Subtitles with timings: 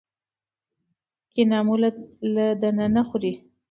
[1.31, 1.75] کینه مو
[2.35, 3.33] له دننه خوري.